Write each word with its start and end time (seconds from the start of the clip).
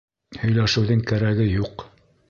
Һөйләшеүҙең 0.43 1.05
кәрәге 1.13 1.49
юҡ. 1.53 1.89